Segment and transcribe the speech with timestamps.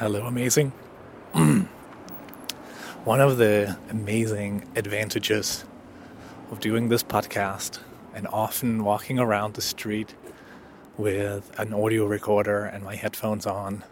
[0.00, 0.72] Hello, amazing.
[3.04, 5.66] One of the amazing advantages
[6.50, 7.80] of doing this podcast
[8.14, 10.14] and often walking around the street
[10.96, 13.84] with an audio recorder and my headphones on,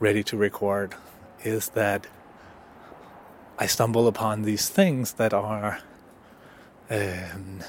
[0.00, 0.96] ready to record,
[1.44, 2.08] is that
[3.60, 5.82] I stumble upon these things that are
[6.90, 7.60] um,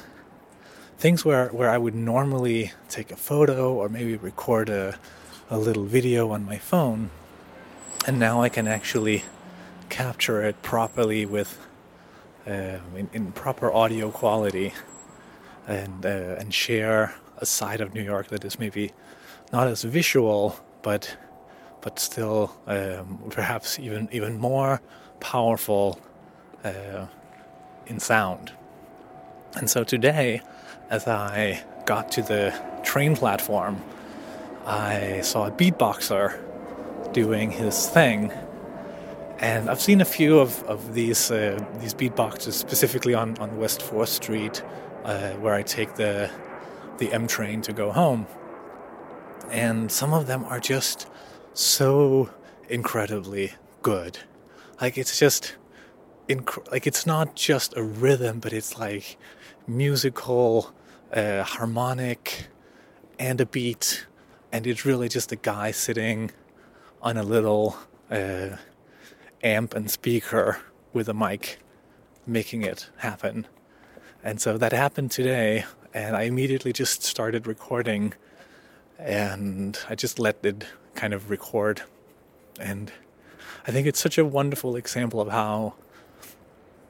[0.97, 4.97] things where, where I would normally take a photo or maybe record a,
[5.51, 7.11] a little video on my phone,
[8.07, 9.24] and now I can actually
[9.89, 11.60] capture it properly with
[12.47, 14.74] uh, in, in, proper audio quality
[15.68, 18.93] and uh, and share a side of New York that is maybe
[19.52, 21.18] not as visual but
[21.82, 24.82] but still um, perhaps even even more
[25.19, 26.00] powerful
[26.64, 27.05] uh,
[27.88, 28.54] in sound.
[29.55, 30.42] And so today,
[30.89, 33.81] as I got to the train platform,
[34.66, 36.46] I saw a beatboxer
[37.13, 38.31] doing his thing.
[39.39, 43.81] And I've seen a few of, of these uh, these beatboxes specifically on, on West
[43.81, 44.64] 4th Street,
[45.03, 46.31] uh, where I take the
[46.97, 48.25] the M train to go home.
[49.52, 51.08] And some of them are just
[51.53, 52.30] so
[52.69, 54.19] incredibly good.
[54.81, 55.55] Like it's just
[56.27, 59.17] inc- like it's not just a rhythm, but it's like
[59.67, 60.73] musical,
[61.14, 62.47] uh, harmonic,
[63.19, 64.08] and a beat,
[64.52, 66.31] and it's really just a guy sitting
[67.01, 67.77] on a little
[68.09, 68.57] uh,
[69.43, 70.59] amp and speaker
[70.93, 71.59] with a mic,
[72.25, 73.47] making it happen.
[74.23, 78.13] And so that happened today, and I immediately just started recording,
[78.97, 81.83] and I just let it kind of record,
[82.59, 82.91] and
[83.67, 85.75] I think it's such a wonderful example of how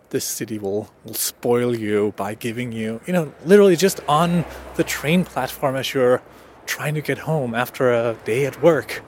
[0.09, 4.83] this city will, will spoil you by giving you, you know, literally just on the
[4.83, 6.21] train platform as you're
[6.65, 9.03] trying to get home after a day at work.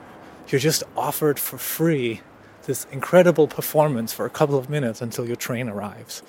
[0.50, 2.22] You're just offered for free
[2.64, 6.24] this incredible performance for a couple of minutes until your train arrives.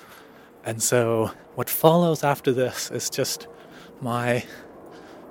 [0.63, 3.47] And so, what follows after this is just
[3.99, 4.45] my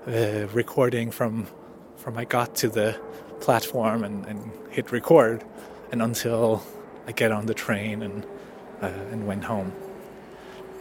[0.08, 1.46] uh, recording from
[1.96, 2.98] from I got to the
[3.40, 5.44] platform and, and hit record
[5.92, 6.62] and until
[7.06, 8.26] I get on the train and
[8.82, 9.72] uh, and went home.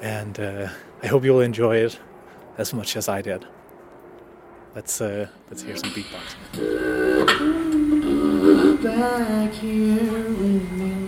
[0.02, 0.70] And uh,
[1.04, 2.00] I hope you'll enjoy it
[2.58, 3.46] as much as I did.
[4.74, 7.09] Let's uh, let's hear some beatboxing.
[8.98, 10.99] Back here with me.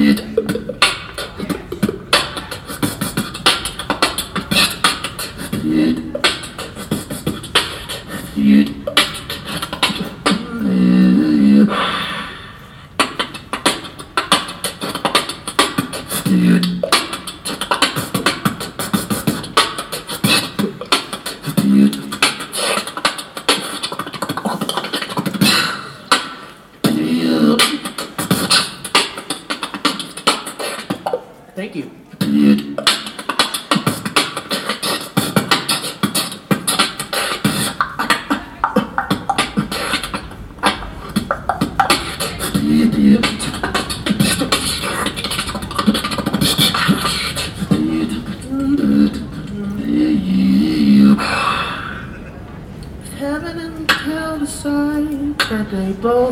[0.00, 0.59] weird.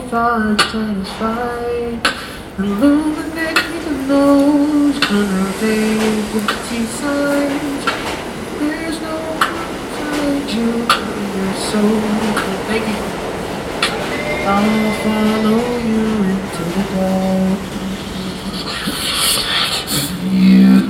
[0.08, 2.00] satisfied, satisfied.
[2.58, 7.84] Illuminating the nose, unavailability signs.
[8.58, 9.16] There's no
[9.68, 12.00] inside you, in your soul
[12.68, 13.00] Thank you.
[14.48, 17.60] I'll follow you into the dark.
[20.32, 20.87] You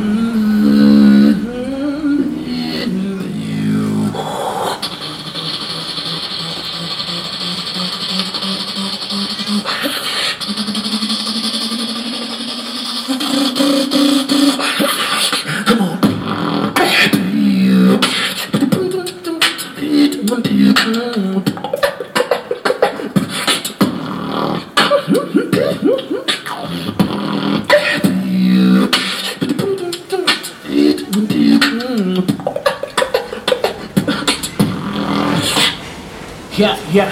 [36.59, 37.11] yeah, yeah.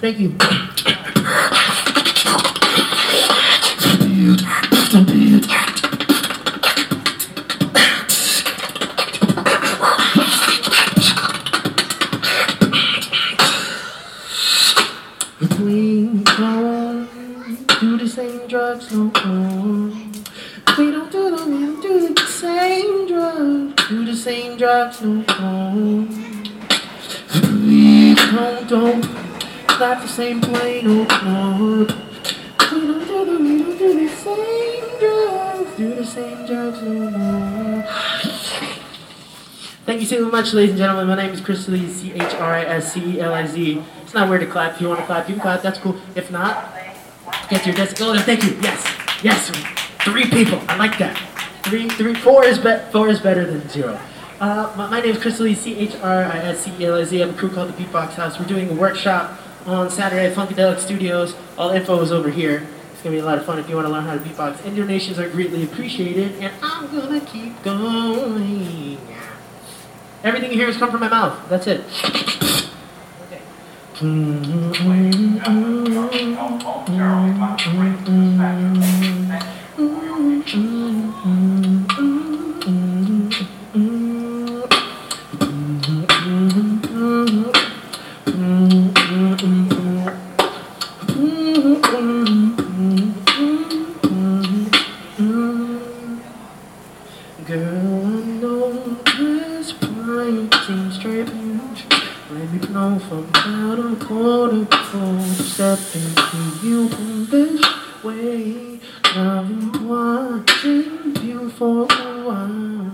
[0.00, 0.63] Thank you.
[18.94, 19.90] Mm-hmm.
[20.78, 23.88] We don't do them, we don't do the same drugs.
[23.88, 26.06] Do the same drugs oh, no more.
[27.66, 29.02] We don't, don't
[29.78, 31.78] the same plane no more.
[31.80, 31.86] We
[32.86, 35.76] don't don't do the same drugs.
[35.76, 37.82] Do the same no more.
[39.86, 41.08] Thank you so much, ladies and gentlemen.
[41.08, 43.82] My name is Chris Celiz, C H R I S C E L I Z.
[44.02, 44.74] It's not weird to clap.
[44.74, 45.62] If you want to clap, you can clap.
[45.62, 45.96] That's cool.
[46.14, 46.83] If not,
[47.48, 47.96] get your desk.
[48.00, 48.56] Oh, thank you.
[48.60, 48.84] Yes,
[49.22, 49.50] yes.
[50.04, 50.60] Three people.
[50.68, 51.16] I like that.
[51.64, 53.98] Three, three, four is be- four is better than zero.
[54.40, 56.94] Uh, my, my name is Chris Celiz, C H R I S C E L
[57.00, 57.22] I Z.
[57.22, 58.38] I have a crew called the Beatbox House.
[58.38, 61.34] We're doing a workshop on Saturday at Funkadelic Studios.
[61.56, 62.66] All info is over here.
[62.92, 64.64] It's gonna be a lot of fun if you want to learn how to beatbox.
[64.66, 66.32] And donations are greatly appreciated.
[66.42, 68.98] And I'm gonna keep going.
[70.22, 71.48] Everything you hear has come from my mouth.
[71.48, 71.80] That's it.
[73.26, 73.40] Okay.
[97.46, 98.72] Girl, I know
[99.18, 101.84] this pride seems strange.
[102.30, 107.62] Let me know from about a quarter cold step into you in this
[108.02, 108.80] way.
[109.04, 112.92] I've been watching you for a while.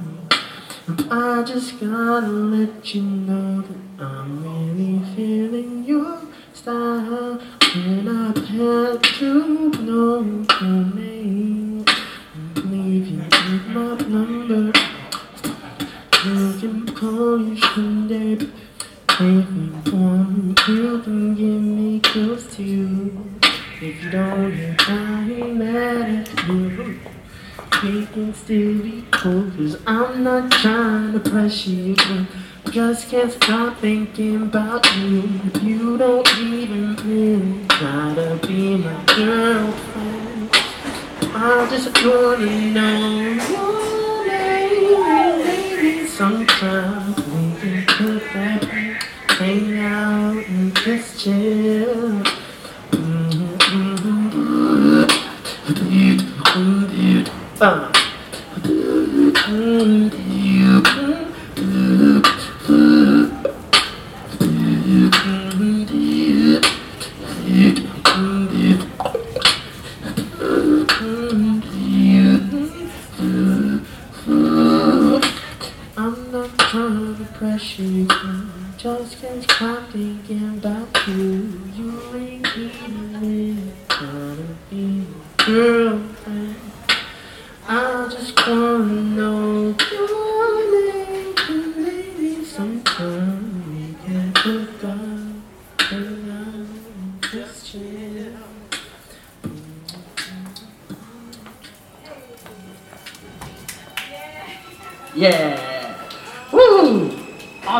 [1.13, 6.23] I just gotta let you know that I'm really feeling your
[6.55, 7.41] style.
[7.73, 10.23] When I had to know
[10.61, 11.00] your
[26.61, 31.97] We can still be cool, cause I'm not trying to pressure you.
[32.71, 35.23] Just can't stop thinking about you.
[35.47, 40.51] If you don't even really try to be my girlfriend,
[41.33, 43.41] I just wanna know your name.
[45.01, 48.65] and Maybe sometime we can put that
[49.39, 52.23] hang out and just chill.
[57.63, 57.90] Uh.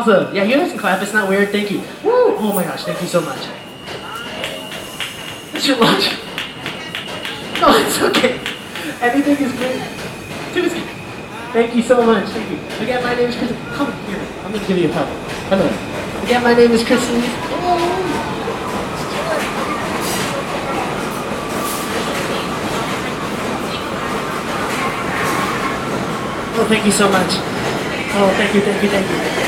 [0.01, 0.33] Awesome.
[0.35, 0.99] Yeah, you guys can clap.
[1.03, 1.51] It's not weird.
[1.51, 1.77] Thank you.
[2.03, 2.33] Woo!
[2.41, 3.37] Oh my gosh, thank you so much.
[5.53, 6.09] It's your lunch.
[7.61, 8.41] No, oh, it's okay.
[8.99, 9.77] Anything is great.
[10.53, 10.81] Tuesday.
[11.53, 12.29] Thank you so much.
[12.29, 12.57] Thank you.
[12.83, 13.51] Again, my name is Chris.
[13.77, 14.17] Come here.
[14.43, 15.07] I'm gonna give you a hug.
[15.53, 15.67] Hello.
[16.23, 17.29] Again, my name is Chris Celiz.
[17.61, 18.01] Oh.
[26.57, 27.29] Oh, thank you so much.
[28.17, 29.41] Oh, thank you, thank you, thank you.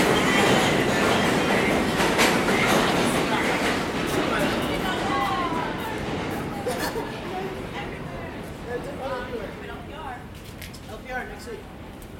[11.13, 11.59] LPR next week.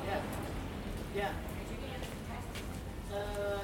[0.06, 0.22] Yeah.
[1.16, 1.32] Yeah.
[3.14, 3.60] Uh,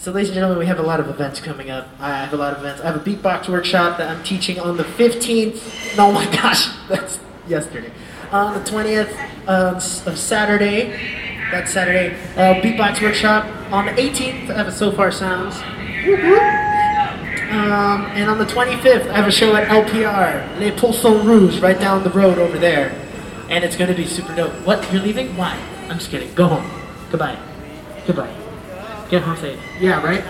[0.00, 1.86] So, ladies and gentlemen, we have a lot of events coming up.
[2.00, 2.80] I have a lot of events.
[2.80, 5.94] I have a beatbox workshop that I'm teaching on the 15th.
[5.98, 7.92] No, my gosh, that's yesterday.
[8.32, 9.12] On the 20th
[9.46, 9.76] of,
[10.08, 11.48] of Saturday.
[11.50, 12.14] That's Saturday.
[12.34, 13.44] Uh, beatbox workshop.
[13.70, 15.56] On the 18th, I have a Sofar Sounds.
[17.50, 21.78] Um, and on the 25th, I have a show at LPR, Le Poisson Rouge, right
[21.78, 22.98] down the road over there.
[23.50, 24.54] And it's going to be super dope.
[24.64, 24.90] What?
[24.90, 25.36] You're leaving?
[25.36, 25.58] Why?
[25.90, 26.32] I'm just kidding.
[26.34, 26.79] Go home.
[27.10, 27.36] Goodbye.
[28.06, 28.32] Goodbye.
[29.08, 29.58] Get home safe.
[29.80, 30.24] Yeah, right?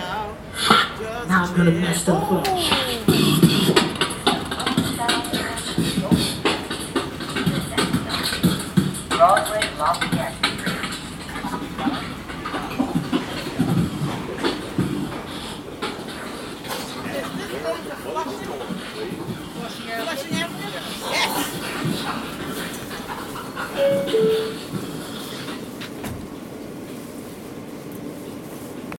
[1.28, 2.44] Now I'm gonna mess them up.
[9.10, 10.39] Broadway Lafayette.